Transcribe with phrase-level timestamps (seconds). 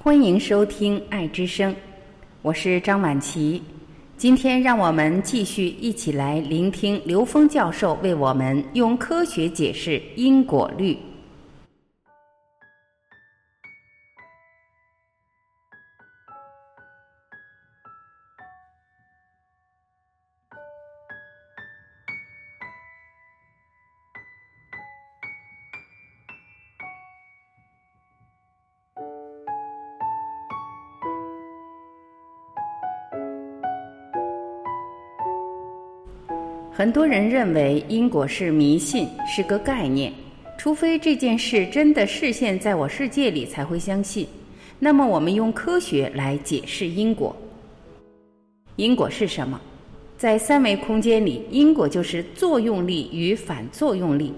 [0.00, 1.72] 欢迎收听《爱之声》，
[2.40, 3.60] 我是张晚琪。
[4.16, 10.96] 今天，让我们继续一起来聆听刘峰教授为我们用科学解释因果律。
[36.78, 40.12] 很多人认为因果是迷信，是个概念，
[40.56, 44.24] 除非这件事真的视现在我世界里才会相信。
[44.78, 47.34] 那么，我们用科学来解释因果。
[48.76, 49.60] 因果是什么？
[50.16, 54.32] 在三维空间里，因果就是作用力与反作用力。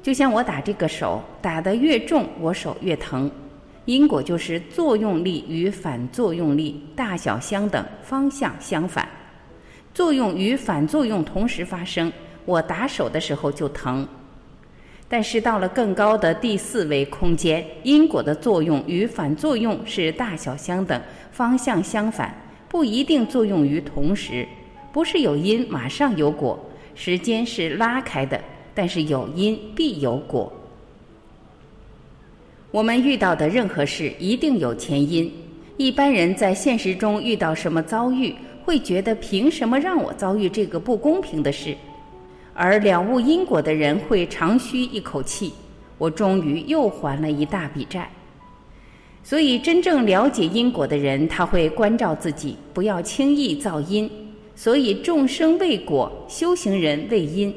[0.00, 3.28] 就像我打这个手，打得越重，我手越疼。
[3.84, 9.08] 因果就是作用力与反作用力大小相等，方向相反。
[9.98, 12.12] 作用与反作用同时发生，
[12.44, 14.06] 我打手的时候就疼。
[15.08, 22.32] 但是到了更高的第四维空间，因果的作用与反作用是大小相等，方向相反，
[22.68, 24.46] 不一定作用于同时。
[24.92, 26.56] 不是有因马上有果，
[26.94, 28.40] 时间是拉开的，
[28.72, 30.52] 但是有因必有果。
[32.70, 35.28] 我们遇到的任何事一定有前因。
[35.76, 38.32] 一般人在现实中遇到什么遭遇？
[38.68, 41.74] 会觉得凭什么让我遭遇这个不公平的事？
[42.52, 45.54] 而了悟因果的人会长吁一口气：
[45.96, 48.10] 我终于又还了一大笔债。
[49.22, 54.10] 所以，真正了解因果的人，他会关照自己，不要轻易造因。
[54.54, 57.54] 所以，众生为果，修行人为因。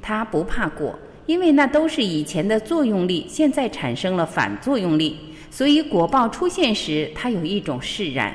[0.00, 5.18] 他不怕果，因为那都是以前的作用力，现在产生了反作用力，
[5.50, 8.34] 所以果报出现时，他有一种释然。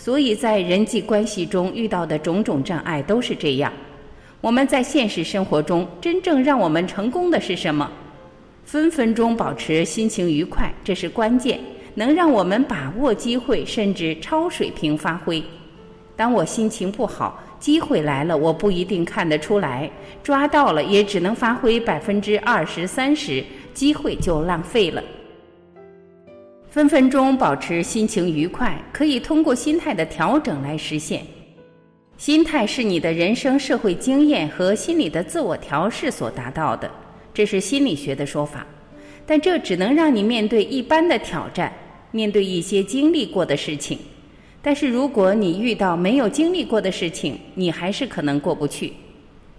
[0.00, 3.72] 所以在人际关系中遇到的种种障碍都是这样。
[4.40, 7.90] 我们在现实生活中真正让我们成功的是什么？
[8.64, 11.58] 分分钟保持心情愉快，这是关键，
[11.96, 15.42] 能让我们把握机会，甚至超水平发挥。
[16.14, 19.90] 当我心情不好，机会来了，我不一定看得出来，
[20.22, 23.44] 抓到了也只能发挥百分之二十三十，
[23.74, 25.02] 机会就浪费了。
[26.70, 31.22] 分分钟保持心情愉快，可以通过心态的调整来实现。
[32.18, 36.90] 心态是你的人生社会经验和心理的自我调试所达到的，
[37.32, 38.66] 这是心理学的说法。
[39.24, 41.72] 但这只能让你面对一般的挑战，
[42.10, 43.98] 面对一些经历过的事情。
[44.60, 48.92] 但是如果你遇到没有经历过的事情，你还是可能过不去。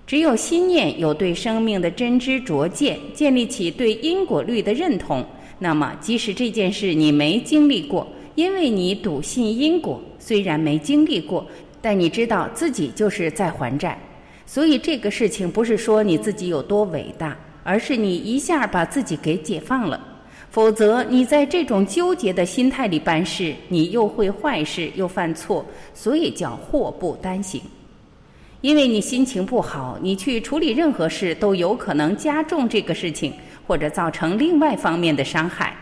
[0.05, 5.25] 只有心念有对生命的真知灼见，建立起对因果律的认同。
[5.59, 11.45] 那么，即使这件事你没经历过，因为你笃信因果，虽然没经历过，
[11.81, 13.99] 但你知道自己就是在还债，
[14.45, 19.99] 所以这个事情不是说你自己有多伟大，而是你一下把自己给解放了。
[20.49, 27.61] 否则，你在这种纠结的心态里办事，你又会坏事又犯错，所以叫祸不单行。
[28.61, 33.33] 因为你心情不好，你去处理任何事都有可能加重这个事情。
[33.69, 35.77] 或者造成另外方面的伤害，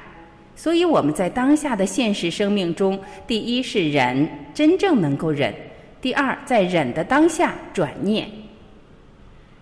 [0.58, 5.54] 所以我们在当下的现实生命中，第一是忍，真正能够忍；
[6.02, 8.30] 第二，在忍的当下转念。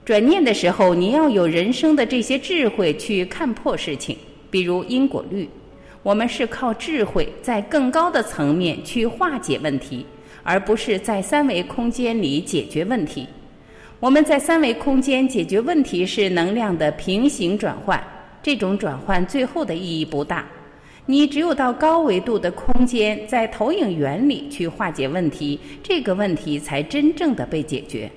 [0.04, 4.18] 转念的时候，你要有人生的这些智慧去看破事情，
[4.50, 5.48] 比如因果律。
[6.02, 10.04] 我们是靠智慧在更高的层面去化解问题，
[10.44, 13.28] 而不是在三维空间里解决问题。
[14.00, 18.02] 我们在三维空间解决问题是能量的平行转换。
[18.44, 20.46] 这种转换最后的意义不大，
[21.08, 28.08] 你只有到高维度的空间，在投影原理去化解问题，这个问题才真正的被解决。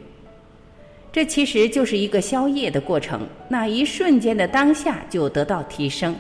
[1.11, 6.15] 这其实就是一个消业的过程，那一瞬间的当下就得到提升。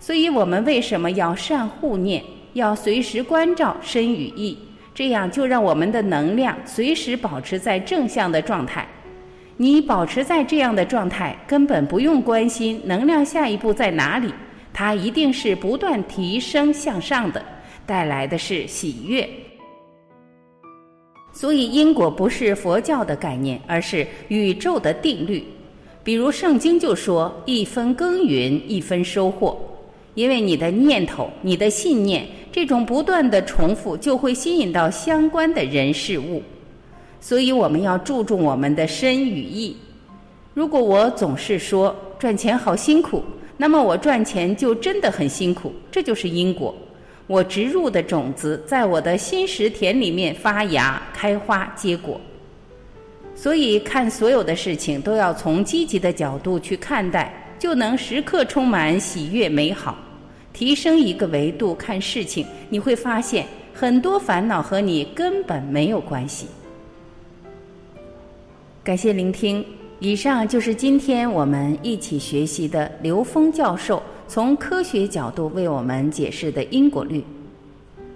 [0.00, 2.24] 所以我们为什么要善护念，
[2.54, 4.58] 要随时关照身与意，
[4.94, 8.86] 这样就让我们的能量随时保持在正向的状态。
[9.56, 14.32] 你保持在这样的状态，根本不用关心能量下一步在哪里，
[14.72, 17.44] 它一定是不断提升向上的，
[17.84, 19.28] 带来的是喜悦。
[21.32, 25.44] 所以因果不是佛教的概念，而是宇宙的定律。
[26.02, 29.56] 比如圣经就说：“一分耕耘一分收获。”
[30.14, 36.42] 因为你的念头、你的信念这种不断的重复，就会吸引到相关的人事物。
[37.20, 39.76] 所以我们要注重我们的身与意。
[40.54, 43.22] 如果我总是说赚钱好辛苦，
[43.56, 46.74] 那么我赚钱就真的很辛苦，这就是因果。
[47.26, 52.20] 我植入的种子在我的心石田里面发芽、开花、结果。
[53.36, 59.94] 所以，看所有的事情都要从积极的角度去看待，就能时刻充满喜悦、美好。
[60.52, 66.46] 提升一个维度看事情，你会发现很多烦恼和你根本没有关系。
[68.82, 69.64] 感谢聆听，
[70.00, 77.22] 以上就是今天我们一起学习的刘峰教授从科学角度为我们解释的因果律。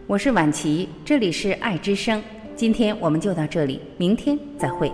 [0.07, 2.21] 我是婉琪，这里是爱之声。
[2.57, 4.91] 今天我们就到这里，明天再会。